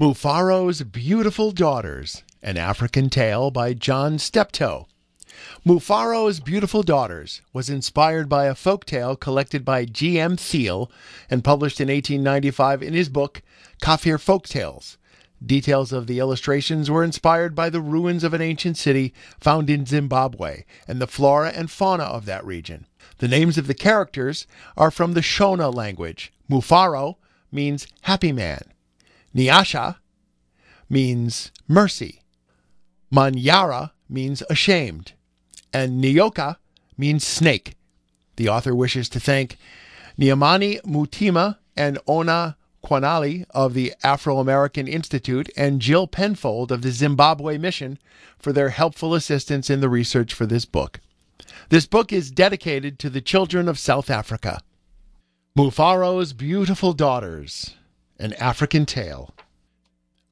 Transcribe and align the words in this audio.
Mufaro's 0.00 0.82
Beautiful 0.84 1.50
Daughters, 1.50 2.22
an 2.40 2.56
African 2.56 3.10
Tale 3.10 3.50
by 3.50 3.74
John 3.74 4.16
Steptoe. 4.20 4.86
Mufaro's 5.66 6.38
Beautiful 6.38 6.84
Daughters 6.84 7.42
was 7.52 7.68
inspired 7.68 8.28
by 8.28 8.44
a 8.44 8.54
folk 8.54 8.84
tale 8.84 9.16
collected 9.16 9.64
by 9.64 9.84
G.M. 9.84 10.36
Theal 10.36 10.88
and 11.28 11.42
published 11.42 11.80
in 11.80 11.88
1895 11.88 12.80
in 12.80 12.94
his 12.94 13.08
book 13.08 13.42
Kafir 13.80 14.18
Folk 14.18 14.46
Tales. 14.46 14.98
Details 15.44 15.92
of 15.92 16.06
the 16.06 16.20
illustrations 16.20 16.88
were 16.88 17.02
inspired 17.02 17.56
by 17.56 17.68
the 17.68 17.80
ruins 17.80 18.22
of 18.22 18.32
an 18.32 18.40
ancient 18.40 18.76
city 18.76 19.12
found 19.40 19.68
in 19.68 19.84
Zimbabwe 19.84 20.62
and 20.86 21.00
the 21.00 21.08
flora 21.08 21.48
and 21.48 21.72
fauna 21.72 22.04
of 22.04 22.24
that 22.24 22.46
region. 22.46 22.86
The 23.18 23.26
names 23.26 23.58
of 23.58 23.66
the 23.66 23.74
characters 23.74 24.46
are 24.76 24.92
from 24.92 25.14
the 25.14 25.22
Shona 25.22 25.74
language. 25.74 26.32
Mufaro 26.48 27.16
means 27.50 27.88
happy 28.02 28.30
man. 28.30 28.60
Nyasha 29.34 29.96
means 30.88 31.52
mercy. 31.66 32.22
Manyara 33.12 33.92
means 34.08 34.42
ashamed. 34.50 35.12
And 35.72 36.02
Nyoka 36.02 36.56
means 36.96 37.26
snake. 37.26 37.76
The 38.36 38.48
author 38.48 38.74
wishes 38.74 39.08
to 39.10 39.20
thank 39.20 39.56
Niamani 40.18 40.80
Mutima 40.82 41.58
and 41.76 41.98
Ona 42.06 42.56
Quanali 42.84 43.44
of 43.50 43.74
the 43.74 43.92
Afro 44.02 44.38
American 44.38 44.88
Institute 44.88 45.50
and 45.56 45.80
Jill 45.80 46.06
Penfold 46.06 46.72
of 46.72 46.82
the 46.82 46.90
Zimbabwe 46.90 47.58
Mission 47.58 47.98
for 48.38 48.52
their 48.52 48.70
helpful 48.70 49.14
assistance 49.14 49.68
in 49.68 49.80
the 49.80 49.88
research 49.88 50.32
for 50.32 50.46
this 50.46 50.64
book. 50.64 51.00
This 51.68 51.86
book 51.86 52.12
is 52.12 52.30
dedicated 52.30 52.98
to 52.98 53.10
the 53.10 53.20
children 53.20 53.68
of 53.68 53.78
South 53.78 54.10
Africa. 54.10 54.60
Mufaro's 55.56 56.32
Beautiful 56.32 56.92
Daughters, 56.92 57.74
an 58.18 58.32
African 58.34 58.84
Tale. 58.84 59.34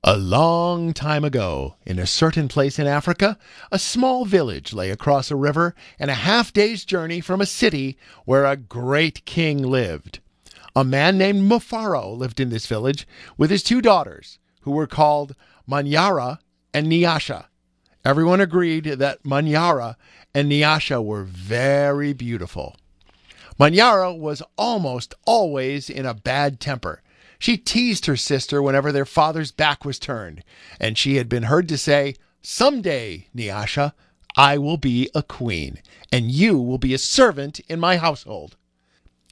A 0.02 0.16
long 0.16 0.92
time 0.92 1.24
ago, 1.24 1.74
in 1.84 1.98
a 1.98 2.06
certain 2.06 2.48
place 2.48 2.78
in 2.78 2.86
Africa, 2.86 3.38
a 3.72 3.78
small 3.78 4.24
village 4.24 4.72
lay 4.72 4.90
across 4.90 5.30
a 5.30 5.36
river 5.36 5.74
and 5.98 6.10
a 6.10 6.14
half 6.14 6.52
day's 6.52 6.84
journey 6.84 7.20
from 7.20 7.40
a 7.40 7.46
city 7.46 7.96
where 8.24 8.44
a 8.44 8.56
great 8.56 9.24
king 9.24 9.62
lived. 9.62 10.20
A 10.74 10.84
man 10.84 11.18
named 11.18 11.50
Mufaro 11.50 12.16
lived 12.16 12.38
in 12.38 12.50
this 12.50 12.66
village 12.66 13.06
with 13.36 13.50
his 13.50 13.62
two 13.62 13.80
daughters, 13.80 14.38
who 14.60 14.72
were 14.72 14.86
called 14.86 15.34
Manyara 15.68 16.38
and 16.74 16.86
Nyasha. 16.86 17.46
Everyone 18.04 18.40
agreed 18.40 18.84
that 18.84 19.22
Manyara 19.24 19.96
and 20.34 20.50
Nyasha 20.50 21.02
were 21.02 21.24
very 21.24 22.12
beautiful. 22.12 22.76
Manyara 23.58 24.16
was 24.16 24.42
almost 24.58 25.14
always 25.24 25.88
in 25.88 26.04
a 26.04 26.14
bad 26.14 26.60
temper. 26.60 27.02
She 27.38 27.56
teased 27.56 28.06
her 28.06 28.16
sister 28.16 28.62
whenever 28.62 28.92
their 28.92 29.04
father's 29.04 29.52
back 29.52 29.84
was 29.84 29.98
turned, 29.98 30.42
and 30.80 30.96
she 30.96 31.16
had 31.16 31.28
been 31.28 31.44
heard 31.44 31.68
to 31.68 31.78
say, 31.78 32.14
Some 32.42 32.82
day, 32.82 33.28
Nyasha, 33.34 33.92
I 34.36 34.58
will 34.58 34.76
be 34.76 35.10
a 35.14 35.22
queen, 35.22 35.80
and 36.12 36.30
you 36.30 36.58
will 36.58 36.78
be 36.78 36.94
a 36.94 36.98
servant 36.98 37.60
in 37.68 37.80
my 37.80 37.96
household. 37.96 38.56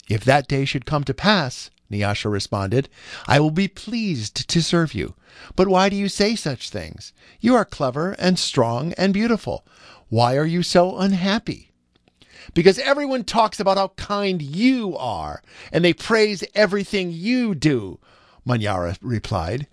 If 0.08 0.24
that 0.24 0.48
day 0.48 0.64
should 0.64 0.86
come 0.86 1.04
to 1.04 1.14
pass, 1.14 1.70
Nyasha 1.90 2.30
responded, 2.30 2.88
I 3.26 3.40
will 3.40 3.50
be 3.50 3.68
pleased 3.68 4.48
to 4.48 4.62
serve 4.62 4.94
you. 4.94 5.14
But 5.56 5.68
why 5.68 5.88
do 5.88 5.96
you 5.96 6.08
say 6.08 6.36
such 6.36 6.70
things? 6.70 7.12
You 7.40 7.54
are 7.54 7.64
clever 7.64 8.12
and 8.12 8.38
strong 8.38 8.92
and 8.94 9.12
beautiful. 9.12 9.66
Why 10.08 10.36
are 10.36 10.46
you 10.46 10.62
so 10.62 10.98
unhappy? 10.98 11.73
Because 12.52 12.78
everyone 12.78 13.24
talks 13.24 13.58
about 13.58 13.76
how 13.78 13.88
kind 13.96 14.42
you 14.42 14.96
are, 14.96 15.42
and 15.72 15.84
they 15.84 15.94
praise 15.94 16.44
everything 16.54 17.10
you 17.10 17.54
do, 17.54 17.98
Manyara 18.46 18.98
replied. 19.00 19.66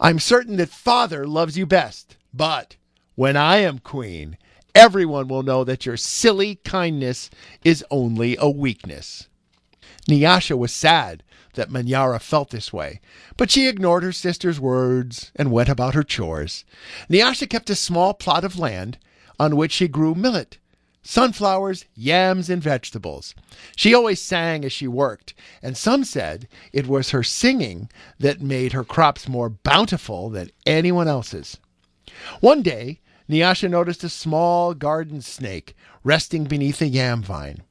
I'm 0.00 0.18
certain 0.18 0.56
that 0.56 0.70
father 0.70 1.26
loves 1.26 1.58
you 1.58 1.66
best, 1.66 2.16
but 2.32 2.76
when 3.14 3.36
I 3.36 3.58
am 3.58 3.78
queen, 3.78 4.38
everyone 4.74 5.28
will 5.28 5.42
know 5.42 5.64
that 5.64 5.86
your 5.86 5.96
silly 5.96 6.56
kindness 6.56 7.30
is 7.64 7.84
only 7.90 8.36
a 8.38 8.48
weakness. 8.50 9.28
Nyasha 10.08 10.56
was 10.58 10.72
sad 10.72 11.22
that 11.54 11.70
Manyara 11.70 12.20
felt 12.20 12.50
this 12.50 12.72
way, 12.72 13.00
but 13.36 13.50
she 13.50 13.68
ignored 13.68 14.02
her 14.02 14.12
sister's 14.12 14.60
words 14.60 15.30
and 15.36 15.52
went 15.52 15.68
about 15.68 15.94
her 15.94 16.02
chores. 16.02 16.64
Nyasha 17.08 17.48
kept 17.48 17.70
a 17.70 17.74
small 17.74 18.12
plot 18.12 18.44
of 18.44 18.58
land 18.58 18.98
on 19.38 19.56
which 19.56 19.72
she 19.72 19.88
grew 19.88 20.14
millet, 20.14 20.58
sunflowers, 21.04 21.84
yams, 21.94 22.50
and 22.50 22.62
vegetables. 22.62 23.34
She 23.76 23.94
always 23.94 24.20
sang 24.20 24.64
as 24.64 24.72
she 24.72 24.88
worked, 24.88 25.34
and 25.62 25.76
some 25.76 26.02
said 26.02 26.48
it 26.72 26.88
was 26.88 27.10
her 27.10 27.22
singing 27.22 27.90
that 28.18 28.40
made 28.40 28.72
her 28.72 28.82
crops 28.82 29.28
more 29.28 29.50
bountiful 29.50 30.30
than 30.30 30.50
anyone 30.66 31.06
else's. 31.06 31.58
One 32.40 32.62
day, 32.62 33.00
Nyasha 33.28 33.70
noticed 33.70 34.02
a 34.02 34.08
small 34.08 34.74
garden 34.74 35.20
snake 35.20 35.76
resting 36.02 36.44
beneath 36.44 36.82
a 36.82 36.88
yam 36.88 37.22
vine. 37.22 37.62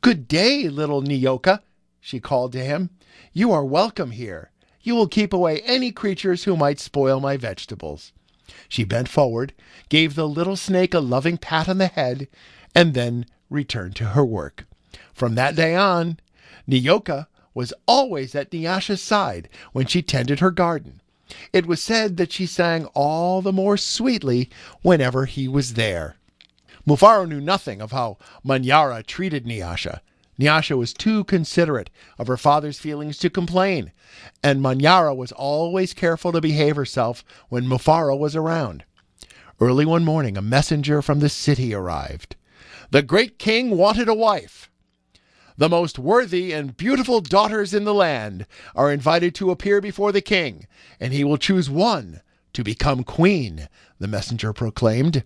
Good 0.00 0.26
day, 0.26 0.68
little 0.68 1.02
Nyoka, 1.02 1.60
she 2.00 2.20
called 2.20 2.52
to 2.52 2.64
him. 2.64 2.90
You 3.32 3.52
are 3.52 3.64
welcome 3.64 4.10
here. 4.10 4.50
You 4.82 4.94
will 4.96 5.06
keep 5.06 5.32
away 5.32 5.60
any 5.60 5.92
creatures 5.92 6.44
who 6.44 6.56
might 6.56 6.80
spoil 6.80 7.20
my 7.20 7.36
vegetables. 7.36 8.12
She 8.68 8.84
bent 8.84 9.08
forward, 9.08 9.54
gave 9.88 10.14
the 10.14 10.28
little 10.28 10.56
snake 10.56 10.92
a 10.92 10.98
loving 11.00 11.38
pat 11.38 11.68
on 11.68 11.78
the 11.78 11.86
head, 11.86 12.28
and 12.74 12.94
then 12.94 13.26
returned 13.50 13.96
to 13.96 14.06
her 14.06 14.24
work. 14.24 14.64
From 15.12 15.34
that 15.34 15.54
day 15.54 15.74
on, 15.74 16.18
Nyoka 16.68 17.26
was 17.54 17.74
always 17.86 18.34
at 18.34 18.50
Nyasha's 18.50 19.02
side 19.02 19.48
when 19.72 19.86
she 19.86 20.02
tended 20.02 20.40
her 20.40 20.50
garden. 20.50 21.00
It 21.52 21.66
was 21.66 21.82
said 21.82 22.16
that 22.16 22.32
she 22.32 22.46
sang 22.46 22.86
all 22.94 23.42
the 23.42 23.52
more 23.52 23.76
sweetly 23.76 24.50
whenever 24.82 25.26
he 25.26 25.48
was 25.48 25.74
there. 25.74 26.16
Mufaro 26.86 27.28
knew 27.28 27.40
nothing 27.40 27.80
of 27.80 27.92
how 27.92 28.18
Manyara 28.44 29.02
treated 29.04 29.44
Nyasha. 29.46 30.00
Nyasha 30.38 30.76
was 30.76 30.92
too 30.92 31.24
considerate 31.24 31.90
of 32.18 32.26
her 32.26 32.36
father's 32.36 32.78
feelings 32.78 33.18
to 33.18 33.30
complain, 33.30 33.92
and 34.42 34.60
Manyara 34.60 35.14
was 35.14 35.32
always 35.32 35.94
careful 35.94 36.32
to 36.32 36.40
behave 36.40 36.76
herself 36.76 37.24
when 37.48 37.66
Mufaro 37.66 38.18
was 38.18 38.34
around. 38.34 38.84
Early 39.60 39.86
one 39.86 40.04
morning, 40.04 40.36
a 40.36 40.42
messenger 40.42 41.02
from 41.02 41.20
the 41.20 41.28
city 41.28 41.72
arrived. 41.72 42.34
The 42.90 43.02
great 43.02 43.38
king 43.38 43.76
wanted 43.76 44.08
a 44.08 44.14
wife. 44.14 44.70
The 45.56 45.68
most 45.68 45.98
worthy 45.98 46.52
and 46.52 46.76
beautiful 46.76 47.20
daughters 47.20 47.74
in 47.74 47.84
the 47.84 47.94
land 47.94 48.46
are 48.74 48.90
invited 48.90 49.34
to 49.36 49.50
appear 49.50 49.80
before 49.80 50.12
the 50.12 50.22
king, 50.22 50.66
and 50.98 51.12
he 51.12 51.24
will 51.24 51.36
choose 51.36 51.68
one 51.68 52.22
to 52.52 52.64
become 52.64 53.04
queen, 53.04 53.68
the 53.98 54.08
messenger 54.08 54.52
proclaimed. 54.52 55.24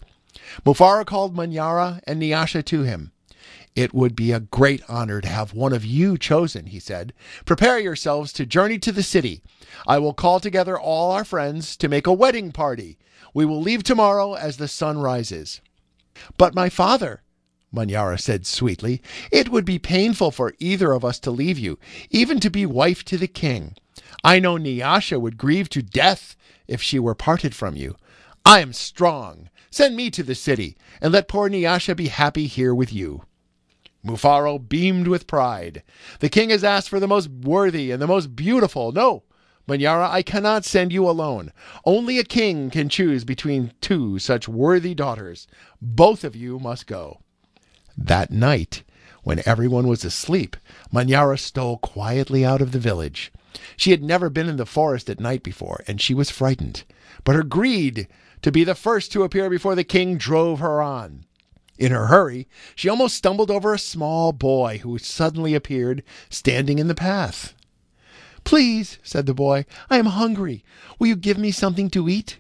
Mufaro 0.65 1.05
called 1.07 1.37
Manyara 1.37 2.01
and 2.07 2.21
Nyasha 2.21 2.65
to 2.67 2.83
him. 2.83 3.13
It 3.75 3.93
would 3.93 4.17
be 4.17 4.33
a 4.33 4.41
great 4.41 4.83
honor 4.89 5.21
to 5.21 5.29
have 5.29 5.53
one 5.53 5.73
of 5.73 5.85
you 5.85 6.17
chosen, 6.17 6.67
he 6.67 6.81
said. 6.81 7.13
Prepare 7.45 7.79
yourselves 7.79 8.33
to 8.33 8.47
journey 8.47 8.79
to 8.79 8.91
the 8.91 9.03
city. 9.03 9.43
I 9.87 9.99
will 9.99 10.15
call 10.15 10.41
together 10.41 10.79
all 10.79 11.13
our 11.13 11.25
friends 11.25 11.77
to 11.77 11.89
make 11.89 12.07
a 12.07 12.13
wedding 12.13 12.53
party. 12.53 12.99
We 13.35 13.45
will 13.45 13.61
leave 13.61 13.83
tomorrow 13.83 14.33
as 14.35 14.57
the 14.57 14.69
sun 14.69 14.99
rises. 14.99 15.61
But 16.39 16.55
my 16.55 16.71
father, 16.71 17.23
Manyara 17.77 18.19
said 18.19 18.47
sweetly, 18.47 19.03
it 19.31 19.51
would 19.51 19.67
be 19.67 19.79
painful 19.79 20.31
for 20.31 20.55
either 20.59 20.93
of 20.93 21.05
us 21.05 21.21
to 21.21 21.31
leave 21.31 21.59
you, 21.59 21.79
even 22.11 22.41
to 22.41 22.49
be 22.49 22.65
wife 22.65 23.05
to 23.05 23.19
the 23.19 23.29
king. 23.29 23.77
I 24.25 24.41
know 24.41 24.57
Nyasha 24.57 25.21
would 25.21 25.37
grieve 25.37 25.69
to 25.69 25.83
death 25.83 26.37
if 26.67 26.81
she 26.81 26.99
were 26.99 27.15
parted 27.15 27.55
from 27.55 27.77
you. 27.77 27.97
I 28.47 28.61
am 28.61 28.73
strong. 28.73 29.51
Send 29.71 29.95
me 29.95 30.11
to 30.11 30.23
the 30.23 30.35
city, 30.35 30.77
and 31.03 31.13
let 31.13 31.29
poor 31.29 31.51
Nyasha 31.51 31.95
be 31.95 32.09
happy 32.09 32.47
here 32.47 32.75
with 32.75 32.93
you. 32.93 33.25
Mufaro 34.05 34.59
beamed 34.59 35.07
with 35.07 35.27
pride. 35.27 35.83
The 36.21 36.29
king 36.31 36.51
has 36.51 36.65
asked 36.65 36.89
for 36.89 36.99
the 36.99 37.07
most 37.07 37.29
worthy 37.29 37.91
and 37.91 38.01
the 38.01 38.07
most 38.07 38.35
beautiful. 38.35 38.91
No, 38.93 39.25
Manyara, 39.69 40.09
I 40.09 40.23
cannot 40.23 40.65
send 40.65 40.93
you 40.93 41.09
alone. 41.09 41.53
Only 41.85 42.19
a 42.19 42.25
king 42.25 42.71
can 42.71 42.89
choose 42.89 43.25
between 43.25 43.73
two 43.81 44.19
such 44.19 44.49
worthy 44.49 44.95
daughters. 44.95 45.47
Both 45.83 46.23
of 46.25 46.37
you 46.37 46.59
must 46.59 46.87
go. 46.87 47.21
That 47.97 48.31
night, 48.31 48.83
when 49.23 49.43
everyone 49.47 49.89
was 49.89 50.05
asleep, 50.05 50.57
Manyara 50.93 51.39
stole 51.39 51.79
quietly 51.79 52.45
out 52.45 52.61
of 52.61 52.73
the 52.73 52.79
village. 52.79 53.33
She 53.77 53.91
had 53.91 54.03
never 54.03 54.29
been 54.29 54.49
in 54.49 54.57
the 54.57 54.67
forest 54.67 55.09
at 55.09 55.19
night 55.19 55.43
before, 55.43 55.83
and 55.89 56.01
she 56.01 56.13
was 56.13 56.31
frightened. 56.31 56.85
But 57.25 57.35
her 57.35 57.43
greed 57.43 58.07
to 58.43 58.53
be 58.53 58.65
the 58.65 58.75
first 58.75 59.13
to 59.13 59.23
appear 59.23 59.49
before 59.49 59.75
the 59.75 59.83
king 59.83 60.19
drove 60.19 60.61
her 60.61 60.83
on. 60.83 61.25
In 61.79 61.91
her 61.91 62.07
hurry, 62.07 62.47
she 62.75 62.89
almost 62.89 63.17
stumbled 63.17 63.51
over 63.51 63.73
a 63.73 63.79
small 63.79 64.33
boy 64.33 64.79
who 64.83 64.99
suddenly 64.99 65.55
appeared 65.55 66.03
standing 66.31 66.79
in 66.79 66.89
the 66.89 66.95
path. 66.95 67.55
Please, 68.45 68.99
said 69.03 69.27
the 69.27 69.35
boy, 69.35 69.67
I 69.91 69.99
am 69.99 70.07
hungry. 70.07 70.65
Will 70.99 71.09
you 71.09 71.17
give 71.17 71.39
me 71.39 71.51
something 71.51 71.91
to 71.91 72.09
eat? 72.09 72.39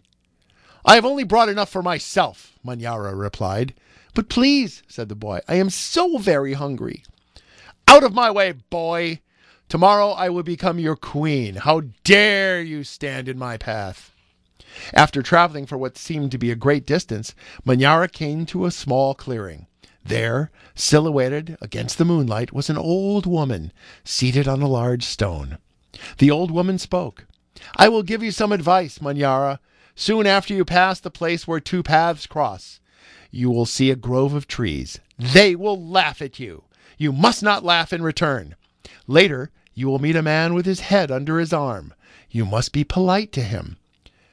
I 0.84 0.94
have 0.94 1.04
only 1.04 1.24
brought 1.24 1.48
enough 1.48 1.70
for 1.70 1.82
myself, 1.82 2.52
Manyara 2.64 3.18
replied. 3.18 3.74
But 4.16 4.30
please, 4.30 4.82
said 4.88 5.10
the 5.10 5.14
boy, 5.14 5.40
I 5.46 5.56
am 5.56 5.68
so 5.68 6.16
very 6.16 6.54
hungry. 6.54 7.04
Out 7.86 8.02
of 8.02 8.14
my 8.14 8.30
way, 8.30 8.52
boy! 8.52 9.20
Tomorrow 9.68 10.12
I 10.12 10.30
will 10.30 10.42
become 10.42 10.78
your 10.78 10.96
queen. 10.96 11.56
How 11.56 11.82
dare 12.02 12.62
you 12.62 12.82
stand 12.82 13.28
in 13.28 13.36
my 13.36 13.58
path? 13.58 14.14
After 14.94 15.20
traveling 15.20 15.66
for 15.66 15.76
what 15.76 15.98
seemed 15.98 16.30
to 16.30 16.38
be 16.38 16.50
a 16.50 16.56
great 16.56 16.86
distance, 16.86 17.34
Manyara 17.66 18.10
came 18.10 18.46
to 18.46 18.64
a 18.64 18.70
small 18.70 19.14
clearing. 19.14 19.66
There, 20.02 20.50
silhouetted 20.74 21.58
against 21.60 21.98
the 21.98 22.06
moonlight, 22.06 22.54
was 22.54 22.70
an 22.70 22.78
old 22.78 23.26
woman 23.26 23.70
seated 24.02 24.48
on 24.48 24.62
a 24.62 24.66
large 24.66 25.04
stone. 25.04 25.58
The 26.16 26.30
old 26.30 26.50
woman 26.50 26.78
spoke. 26.78 27.26
I 27.76 27.90
will 27.90 28.02
give 28.02 28.22
you 28.22 28.30
some 28.30 28.52
advice, 28.52 28.98
Manyara. 28.98 29.58
Soon 29.94 30.26
after 30.26 30.54
you 30.54 30.64
pass 30.64 31.00
the 31.00 31.10
place 31.10 31.46
where 31.46 31.60
two 31.60 31.82
paths 31.82 32.26
cross, 32.26 32.80
you 33.36 33.50
will 33.50 33.66
see 33.66 33.90
a 33.90 33.96
grove 33.96 34.32
of 34.32 34.48
trees. 34.48 34.98
They 35.18 35.54
will 35.54 35.80
laugh 35.80 36.22
at 36.22 36.38
you. 36.38 36.64
You 36.98 37.12
must 37.12 37.42
not 37.42 37.64
laugh 37.64 37.92
in 37.92 38.02
return. 38.02 38.54
Later, 39.06 39.50
you 39.74 39.88
will 39.88 39.98
meet 39.98 40.16
a 40.16 40.22
man 40.22 40.54
with 40.54 40.64
his 40.64 40.80
head 40.80 41.10
under 41.10 41.38
his 41.38 41.52
arm. 41.52 41.92
You 42.30 42.46
must 42.46 42.72
be 42.72 42.82
polite 42.82 43.32
to 43.32 43.42
him. 43.42 43.76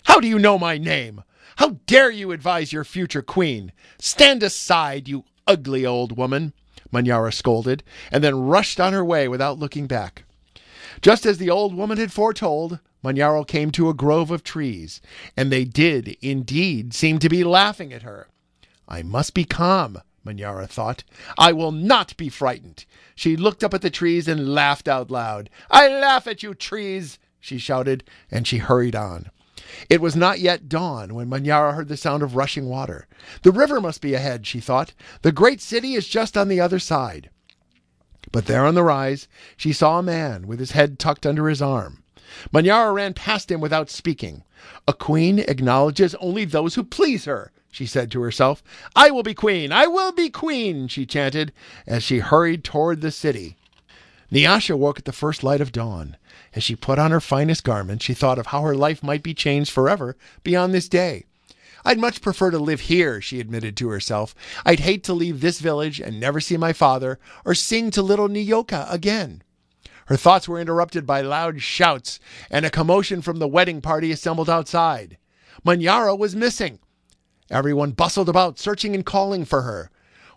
How 0.04 0.20
do 0.20 0.28
you 0.28 0.40
know 0.40 0.58
my 0.58 0.78
name? 0.78 1.24
How 1.58 1.80
dare 1.86 2.10
you 2.10 2.32
advise 2.32 2.74
your 2.74 2.84
future 2.84 3.22
queen? 3.22 3.72
Stand 4.00 4.42
aside, 4.42 5.08
you 5.08 5.26
ugly 5.46 5.86
old 5.86 6.18
woman, 6.18 6.54
Manyara 6.92 7.34
scolded, 7.34 7.84
and 8.12 8.24
then 8.24 8.48
rushed 8.48 8.80
on 8.80 8.94
her 8.94 9.04
way 9.04 9.28
without 9.28 9.60
looking 9.60 9.86
back. 9.86 10.24
Just 11.02 11.26
as 11.26 11.38
the 11.38 11.50
old 11.50 11.76
woman 11.76 11.98
had 11.98 12.12
foretold, 12.12 12.80
Manyara 13.04 13.46
came 13.46 13.72
to 13.72 13.90
a 13.90 13.94
grove 13.94 14.32
of 14.32 14.44
trees, 14.44 15.02
and 15.36 15.52
they 15.52 15.66
did 15.66 16.18
indeed 16.22 16.94
seem 16.94 17.20
to 17.20 17.28
be 17.28 17.44
laughing 17.44 17.92
at 17.92 18.04
her. 18.04 18.28
I 18.88 19.02
must 19.02 19.34
be 19.34 19.46
calm, 19.46 20.02
Manyara 20.26 20.68
thought. 20.68 21.04
I 21.38 21.54
will 21.54 21.72
not 21.72 22.16
be 22.18 22.30
frightened. 22.30 22.86
She 23.16 23.36
looked 23.36 23.64
up 23.64 23.74
at 23.74 23.82
the 23.82 23.90
trees 23.90 24.28
and 24.28 24.54
laughed 24.54 24.88
out 24.88 25.12
loud. 25.12 25.50
I 25.70 25.88
laugh 25.88 26.28
at 26.28 26.44
you, 26.44 26.54
trees, 26.54 27.20
she 27.40 27.58
shouted, 27.58 28.04
and 28.32 28.48
she 28.48 28.58
hurried 28.58 28.96
on. 28.96 29.30
It 29.90 30.02
was 30.02 30.16
not 30.16 30.40
yet 30.40 30.70
dawn 30.70 31.14
when 31.14 31.30
Manyara 31.30 31.74
heard 31.74 31.88
the 31.88 31.98
sound 31.98 32.24
of 32.24 32.36
rushing 32.36 32.66
water. 32.66 33.08
The 33.44 33.52
river 33.52 33.80
must 33.80 34.02
be 34.02 34.14
ahead, 34.14 34.46
she 34.46 34.60
thought. 34.60 34.94
The 35.22 35.32
great 35.32 35.62
city 35.62 35.94
is 35.94 36.08
just 36.08 36.38
on 36.38 36.48
the 36.48 36.60
other 36.60 36.80
side. 36.80 37.30
But 38.32 38.46
there 38.46 38.66
on 38.66 38.76
the 38.76 38.84
rise, 38.84 39.28
she 39.58 39.74
saw 39.74 40.00
a 40.00 40.04
man 40.04 40.48
with 40.48 40.60
his 40.60 40.72
head 40.72 41.00
tucked 41.00 41.26
under 41.26 41.48
his 41.50 41.62
arm. 41.62 42.04
Manyara 42.52 42.94
ran 42.94 43.14
past 43.14 43.52
him 43.52 43.62
without 43.62 43.90
speaking. 43.90 44.44
A 44.88 44.94
queen 44.94 45.40
acknowledges 45.40 46.16
only 46.16 46.46
those 46.46 46.76
who 46.76 46.84
please 46.84 47.26
her, 47.26 47.52
she 47.74 47.88
said 47.88 48.12
to 48.12 48.22
herself. 48.22 48.64
I 48.96 49.10
will 49.10 49.24
be 49.24 49.34
queen! 49.34 49.72
I 49.72 49.88
will 49.88 50.12
be 50.12 50.30
queen! 50.30 50.88
she 50.88 51.06
chanted 51.06 51.52
as 51.88 52.04
she 52.04 52.20
hurried 52.20 52.64
toward 52.64 53.02
the 53.02 53.12
city. 53.12 53.58
Nyasha 54.32 54.78
woke 54.78 55.00
at 55.00 55.06
the 55.06 55.12
first 55.12 55.44
light 55.44 55.60
of 55.60 55.72
dawn. 55.72 56.16
As 56.56 56.64
she 56.64 56.76
put 56.76 57.00
on 57.00 57.12
her 57.12 57.20
finest 57.20 57.64
garments, 57.64 58.06
she 58.06 58.14
thought 58.14 58.38
of 58.38 58.48
how 58.48 58.62
her 58.62 58.76
life 58.76 59.02
might 59.02 59.24
be 59.24 59.34
changed 59.34 59.72
forever 59.72 60.16
beyond 60.44 60.74
this 60.74 60.88
day. 60.88 61.26
I'd 61.84 62.00
much 62.00 62.22
prefer 62.22 62.52
to 62.52 62.60
live 62.60 62.82
here, 62.82 63.20
she 63.22 63.40
admitted 63.40 63.76
to 63.78 63.90
herself. 63.90 64.34
I'd 64.66 64.82
hate 64.82 65.04
to 65.06 65.14
leave 65.14 65.42
this 65.42 65.60
village 65.60 66.00
and 66.00 66.20
never 66.20 66.40
see 66.40 66.58
my 66.58 66.74
father 66.74 67.20
or 67.44 67.56
sing 67.56 67.92
to 67.92 68.02
little 68.02 68.30
Nyoka 68.30 68.86
again. 68.92 69.42
Her 70.06 70.18
thoughts 70.18 70.48
were 70.48 70.60
interrupted 70.60 71.06
by 71.06 71.22
loud 71.22 71.62
shouts 71.62 72.20
and 72.50 72.66
a 72.66 72.70
commotion 72.70 73.22
from 73.22 73.40
the 73.40 73.48
wedding 73.48 73.82
party 73.82 74.12
assembled 74.12 74.50
outside. 74.50 75.18
Manyara 75.66 76.18
was 76.18 76.36
missing. 76.36 76.80
Everyone 77.50 77.92
bustled 77.92 78.30
about, 78.30 78.60
searching 78.60 78.96
and 78.96 79.06
calling 79.06 79.46
for 79.46 79.64
her. 79.64 79.90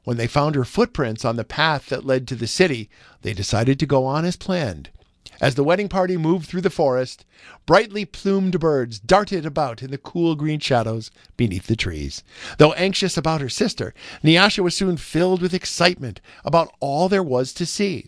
When 0.05 0.17
they 0.17 0.27
found 0.27 0.55
her 0.55 0.65
footprints 0.65 1.25
on 1.25 1.37
the 1.37 1.45
path 1.45 1.89
that 1.89 2.05
led 2.05 2.29
to 2.29 2.37
the 2.37 2.47
city, 2.47 2.89
they 3.23 3.33
decided 3.33 3.79
to 3.81 3.87
go 3.87 4.05
on 4.07 4.25
as 4.25 4.37
planned. 4.37 4.91
As 5.41 5.55
the 5.55 5.65
wedding 5.65 5.89
party 5.89 6.17
moved 6.17 6.49
through 6.49 6.63
the 6.63 6.71
forest, 6.71 7.25
brightly 7.67 8.05
plumed 8.05 8.59
birds 8.59 8.99
darted 8.99 9.45
about 9.45 9.83
in 9.83 9.91
the 9.91 9.99
cool 9.99 10.35
green 10.35 10.61
shadows 10.61 11.11
beneath 11.37 11.67
the 11.67 11.77
trees. 11.77 12.23
Though 12.59 12.73
anxious 12.75 13.17
about 13.17 13.41
her 13.41 13.49
sister, 13.49 13.93
Nyasha 14.23 14.63
was 14.63 14.75
soon 14.75 14.97
filled 14.97 15.43
with 15.43 15.53
excitement 15.53 16.21
about 16.45 16.73
all 16.81 17.09
there 17.09 17.23
was 17.23 17.53
to 17.55 17.67
see. 17.67 18.07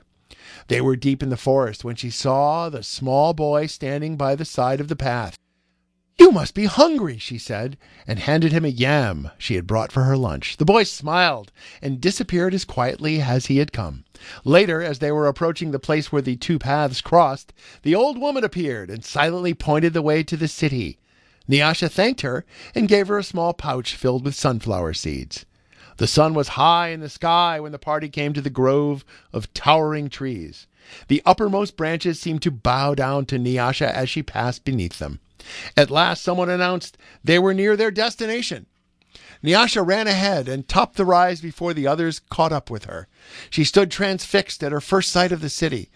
They 0.69 0.81
were 0.81 0.97
deep 0.97 1.23
in 1.23 1.29
the 1.29 1.37
forest 1.37 1.85
when 1.85 1.97
she 1.97 2.11
saw 2.11 2.69
the 2.69 2.83
small 2.83 3.35
boy 3.35 3.67
standing 3.67 4.17
by 4.17 4.35
the 4.35 4.45
side 4.45 4.81
of 4.81 4.89
the 4.89 4.97
path. 4.97 5.37
You 6.29 6.35
must 6.35 6.53
be 6.53 6.67
hungry, 6.67 7.17
she 7.17 7.39
said, 7.39 7.79
and 8.07 8.19
handed 8.19 8.53
him 8.53 8.63
a 8.63 8.69
yam 8.69 9.31
she 9.39 9.55
had 9.55 9.67
brought 9.67 9.91
for 9.91 10.05
her 10.05 10.15
lunch. 10.15 10.59
The 10.59 10.67
boy 10.67 10.83
smiled 10.83 11.51
and 11.81 12.03
disappeared 12.03 12.53
as 12.53 12.67
quietly 12.67 13.23
as 13.23 13.47
he 13.47 13.57
had 13.57 13.73
come. 13.73 14.05
Later, 14.45 14.83
as 14.83 14.99
they 14.99 15.11
were 15.11 15.27
approaching 15.27 15.71
the 15.71 15.79
place 15.79 16.13
where 16.13 16.21
the 16.21 16.37
two 16.37 16.59
paths 16.59 17.01
crossed, 17.01 17.55
the 17.81 17.95
old 17.95 18.21
woman 18.21 18.45
appeared 18.45 18.91
and 18.91 19.03
silently 19.03 19.55
pointed 19.55 19.95
the 19.95 20.03
way 20.03 20.23
to 20.23 20.37
the 20.37 20.49
city. 20.49 20.99
Nyasha 21.49 21.89
thanked 21.89 22.21
her 22.21 22.45
and 22.75 22.89
gave 22.89 23.09
her 23.09 23.17
a 23.17 23.25
small 23.25 23.55
pouch 23.55 23.95
filled 23.95 24.23
with 24.23 24.35
sunflower 24.35 24.93
seeds. 24.93 25.47
The 25.97 26.07
sun 26.07 26.35
was 26.35 26.49
high 26.61 26.89
in 26.89 27.01
the 27.01 27.09
sky 27.09 27.59
when 27.59 27.73
the 27.73 27.79
party 27.79 28.11
came 28.11 28.35
to 28.35 28.43
the 28.43 28.51
grove 28.51 29.03
of 29.33 29.55
towering 29.55 30.11
trees. 30.11 30.67
The 31.09 31.23
uppermost 31.27 31.77
branches 31.77 32.21
seemed 32.21 32.43
to 32.43 32.51
bow 32.51 32.95
down 32.95 33.27
to 33.27 33.39
Nyasha 33.39 33.91
as 33.91 34.09
she 34.09 34.23
passed 34.23 34.65
beneath 34.65 34.99
them. 34.99 35.21
At 35.77 35.91
last, 35.91 36.23
someone 36.23 36.51
announced 36.51 36.99
they 37.23 37.39
were 37.39 37.55
near 37.55 37.77
their 37.77 37.91
destination. 37.91 38.67
Nyasha 39.43 39.87
ran 39.87 40.09
ahead 40.09 40.49
and 40.49 40.67
topped 40.67 40.97
the 40.97 41.05
rise 41.05 41.41
before 41.41 41.73
the 41.73 41.87
others 41.87 42.21
caught 42.29 42.53
up 42.53 42.71
with 42.71 42.87
her. 42.87 43.07
She 43.51 43.63
stood 43.63 43.91
transfixed 43.91 44.65
at 44.65 44.73
her 44.73 44.81
first 44.81 45.11
sight 45.11 45.31
of 45.31 45.41
the 45.41 45.49
city. 45.49 45.91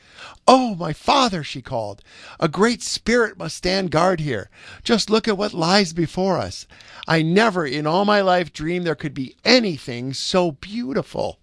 Oh, 0.46 0.76
my 0.76 0.92
father, 0.92 1.42
she 1.42 1.60
called. 1.60 2.02
A 2.38 2.46
great 2.46 2.82
spirit 2.82 3.36
must 3.36 3.56
stand 3.56 3.90
guard 3.90 4.20
here. 4.20 4.48
Just 4.84 5.10
look 5.10 5.26
at 5.26 5.36
what 5.36 5.52
lies 5.52 5.92
before 5.92 6.38
us. 6.38 6.66
I 7.08 7.22
never 7.22 7.66
in 7.66 7.86
all 7.86 8.04
my 8.04 8.20
life 8.20 8.52
dreamed 8.52 8.86
there 8.86 8.94
could 8.94 9.14
be 9.14 9.36
anything 9.44 10.14
so 10.14 10.52
beautiful. 10.52 11.40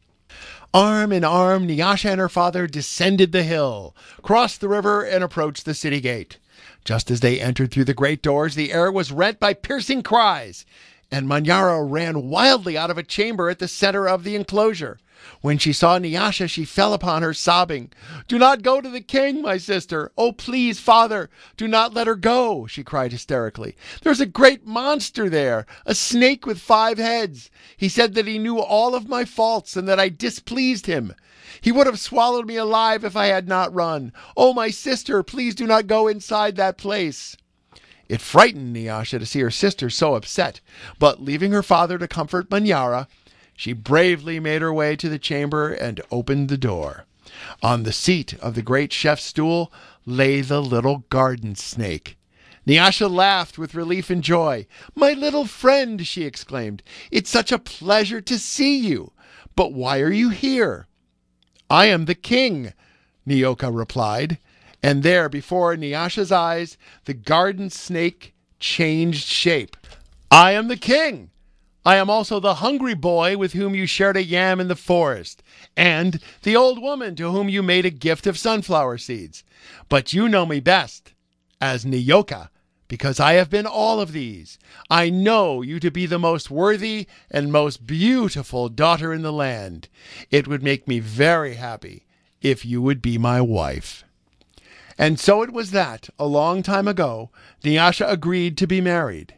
Arm 0.74 1.12
in 1.12 1.24
arm, 1.24 1.68
Nyasha 1.68 2.12
and 2.12 2.20
her 2.20 2.30
father 2.30 2.68
descended 2.68 3.32
the 3.32 3.42
hill, 3.42 3.96
crossed 4.22 4.62
the 4.62 4.70
river, 4.70 5.04
and 5.04 5.24
approached 5.24 5.66
the 5.66 5.74
city 5.74 6.00
gate. 6.00 6.38
Just 6.86 7.10
as 7.10 7.22
they 7.22 7.42
entered 7.42 7.72
through 7.72 7.86
the 7.86 7.94
great 7.96 8.22
doors, 8.22 8.54
the 8.54 8.72
air 8.72 8.92
was 8.92 9.12
rent 9.12 9.40
by 9.40 9.54
piercing 9.56 10.04
cries, 10.04 10.66
and 11.12 11.28
Manyara 11.28 11.84
ran 11.90 12.30
wildly 12.30 12.78
out 12.78 12.92
of 12.92 12.98
a 12.98 13.04
chamber 13.04 13.50
at 13.50 13.60
the 13.60 13.68
center 13.68 14.08
of 14.08 14.24
the 14.24 14.36
enclosure. 14.36 15.00
When 15.42 15.58
she 15.58 15.74
saw 15.74 16.00
Nyasha, 16.00 16.50
she 16.50 16.64
fell 16.64 16.94
upon 16.94 17.24
her, 17.24 17.34
sobbing. 17.34 17.92
Do 18.28 18.40
not 18.40 18.62
go 18.62 18.80
to 18.80 18.90
the 18.90 19.02
king, 19.02 19.42
my 19.42 19.58
sister. 19.58 20.12
Oh, 20.18 20.32
please, 20.32 20.80
father, 20.80 21.30
do 21.58 21.68
not 21.68 21.94
let 21.94 22.08
her 22.08 22.16
go, 22.16 22.68
she 22.68 22.84
cried 22.84 23.12
hysterically. 23.12 23.76
There's 24.02 24.22
a 24.22 24.26
great 24.26 24.66
monster 24.66 25.30
there, 25.30 25.66
a 25.86 25.94
snake 25.94 26.46
with 26.46 26.62
five 26.62 26.98
heads. 26.98 27.50
He 27.76 27.90
said 27.90 28.14
that 28.14 28.28
he 28.28 28.38
knew 28.38 28.60
all 28.60 28.96
of 28.96 29.10
my 29.10 29.26
faults 29.26 29.76
and 29.76 29.90
that 29.90 30.00
I 30.00 30.08
displeased 30.10 30.86
him. 30.86 31.14
He 31.60 31.72
would 31.72 31.88
have 31.88 32.00
swallowed 32.00 32.48
me 32.48 32.56
alive 32.56 33.04
if 33.04 33.18
I 33.18 33.26
had 33.26 33.48
not 33.48 33.74
run. 33.74 34.14
Oh, 34.38 34.54
my 34.54 34.70
sister, 34.70 35.22
please 35.24 35.54
do 35.54 35.68
not 35.68 35.88
go 35.88 36.08
inside 36.08 36.56
that 36.56 36.78
place. 36.78 37.36
It 38.10 38.22
frightened 38.22 38.76
Nyasha 38.76 39.20
to 39.20 39.26
see 39.26 39.40
her 39.42 39.52
sister 39.52 39.92
so 39.92 40.16
upset, 40.16 40.62
but 40.98 41.22
leaving 41.22 41.52
her 41.52 41.62
father 41.62 42.00
to 42.00 42.08
comfort 42.08 42.50
Manyara, 42.50 43.08
she 43.56 43.72
bravely 43.72 44.40
made 44.40 44.64
her 44.64 44.74
way 44.74 44.96
to 44.96 45.08
the 45.08 45.20
chamber 45.20 45.72
and 45.72 46.02
opened 46.10 46.50
the 46.50 46.58
door. 46.58 47.06
On 47.62 47.84
the 47.84 47.94
seat 47.94 48.34
of 48.40 48.56
the 48.56 48.64
great 48.64 48.92
chef's 48.92 49.24
stool 49.24 49.72
lay 50.08 50.42
the 50.42 50.60
little 50.60 51.06
garden 51.10 51.54
snake. 51.54 52.18
Nyasha 52.66 53.08
laughed 53.08 53.60
with 53.60 53.76
relief 53.76 54.10
and 54.10 54.24
joy. 54.24 54.66
My 54.96 55.14
little 55.14 55.46
friend, 55.46 56.06
she 56.06 56.24
exclaimed, 56.24 56.82
it's 57.12 57.30
such 57.30 57.52
a 57.52 57.60
pleasure 57.60 58.22
to 58.22 58.40
see 58.40 58.76
you. 58.76 59.12
But 59.56 59.72
why 59.72 60.00
are 60.00 60.12
you 60.12 60.30
here? 60.30 60.88
I 61.70 61.86
am 61.86 62.06
the 62.06 62.16
king, 62.16 62.74
Nyoka 63.28 63.70
replied. 63.72 64.40
And 64.82 65.04
there, 65.04 65.30
before 65.30 65.76
Nyasha's 65.76 66.32
eyes, 66.32 66.78
the 67.06 67.14
garden 67.14 67.70
snake 67.70 68.34
changed 68.60 69.28
shape. 69.28 69.76
I 70.32 70.52
am 70.52 70.68
the 70.68 70.78
king. 70.78 71.32
I 71.86 71.96
am 71.96 72.10
also 72.10 72.40
the 72.40 72.56
hungry 72.56 72.94
boy 72.94 73.38
with 73.38 73.54
whom 73.54 73.74
you 73.74 73.86
shared 73.86 74.18
a 74.18 74.24
yam 74.24 74.60
in 74.60 74.68
the 74.68 74.76
forest, 74.76 75.42
and 75.76 76.20
the 76.44 76.56
old 76.56 76.82
woman 76.82 77.16
to 77.16 77.32
whom 77.32 77.50
you 77.50 77.64
made 77.64 77.86
a 77.86 77.90
gift 77.90 78.28
of 78.28 78.38
sunflower 78.38 78.98
seeds. 79.00 79.44
But 79.88 80.14
you 80.14 80.28
know 80.30 80.46
me 80.46 80.60
best 80.60 81.14
as 81.62 81.86
Nyoka, 81.86 82.50
because 82.88 83.20
I 83.20 83.34
have 83.34 83.50
been 83.50 83.66
all 83.66 84.02
of 84.02 84.12
these. 84.12 84.60
I 84.90 85.10
know 85.10 85.62
you 85.62 85.80
to 85.80 85.90
be 85.90 86.06
the 86.06 86.20
most 86.20 86.52
worthy 86.52 87.08
and 87.32 87.52
most 87.52 87.88
beautiful 87.88 88.68
daughter 88.70 89.14
in 89.14 89.22
the 89.22 89.34
land. 89.34 89.88
It 90.30 90.48
would 90.48 90.62
make 90.62 90.88
me 90.88 91.00
very 91.00 91.56
happy 91.56 92.06
if 92.42 92.66
you 92.66 92.82
would 92.82 93.02
be 93.02 93.18
my 93.18 93.42
wife. 93.42 94.04
And 95.00 95.18
so 95.18 95.42
it 95.44 95.54
was 95.54 95.72
that, 95.72 96.10
a 96.20 96.26
long 96.26 96.62
time 96.62 96.86
ago, 96.86 97.30
Nyasha 97.64 98.08
agreed 98.08 98.58
to 98.58 98.68
be 98.68 98.82
married. 98.82 99.34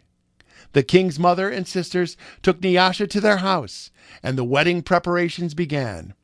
The 0.74 0.82
king's 0.82 1.20
mother 1.20 1.52
and 1.52 1.68
sisters 1.68 2.18
took 2.42 2.62
Nyasha 2.62 3.08
to 3.08 3.22
their 3.22 3.38
house, 3.38 3.92
and 4.24 4.38
the 4.38 4.44
wedding 4.44 4.82
preparations 4.82 5.54
began. 5.54 6.16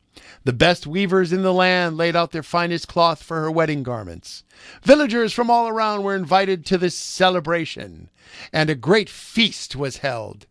The 0.43 0.53
best 0.53 0.87
weavers 0.87 1.31
in 1.31 1.43
the 1.43 1.53
land 1.53 1.97
laid 1.97 2.15
out 2.15 2.31
their 2.31 2.41
finest 2.41 2.87
cloth 2.87 3.21
for 3.21 3.41
her 3.41 3.51
wedding 3.51 3.83
garments. 3.83 4.43
Villagers 4.81 5.33
from 5.33 5.51
all 5.51 5.67
around 5.67 6.01
were 6.01 6.15
invited 6.15 6.65
to 6.65 6.77
this 6.79 6.95
celebration, 6.95 8.09
and 8.51 8.71
a 8.71 8.75
great 8.75 9.07
feast 9.09 9.75
was 9.75 9.97
held. 9.97 10.47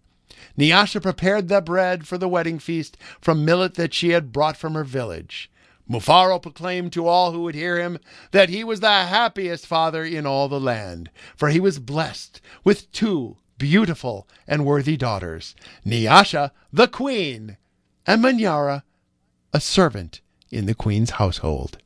Nyasha 0.57 1.03
prepared 1.03 1.49
the 1.49 1.61
bread 1.61 2.07
for 2.07 2.19
the 2.19 2.29
wedding 2.29 2.61
feast 2.61 2.97
from 3.21 3.45
millet 3.45 3.75
that 3.75 3.93
she 3.93 4.11
had 4.11 4.33
brought 4.33 4.57
from 4.57 4.75
her 4.75 4.85
village. 4.85 5.51
Mufaro 5.89 6.41
proclaimed 6.41 6.93
to 6.93 7.07
all 7.07 7.33
who 7.33 7.43
would 7.43 7.55
hear 7.55 7.79
him 7.79 7.99
that 8.33 8.49
he 8.49 8.65
was 8.65 8.81
the 8.81 8.89
happiest 8.89 9.67
father 9.67 10.05
in 10.05 10.27
all 10.27 10.49
the 10.49 10.61
land, 10.61 11.11
for 11.37 11.49
he 11.49 11.61
was 11.61 11.79
blessed 11.79 12.41
with 12.65 12.91
two 12.93 13.37
beautiful 13.59 14.29
and 14.47 14.65
worthy 14.65 14.97
daughters, 14.97 15.55
Nyasha 15.85 16.51
the 16.73 16.89
queen, 16.89 17.57
and 18.07 18.23
Manyara 18.23 18.83
a 19.53 19.61
servant 19.61 20.21
in 20.51 20.67
the 20.67 20.75
queen's 20.75 21.11
household. 21.11 21.79